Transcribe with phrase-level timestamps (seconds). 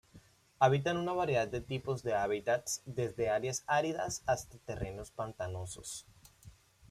[0.59, 6.07] Habitan una variedad de tipos de hábitats, desde áreas áridas hasta terrenos pantanosos.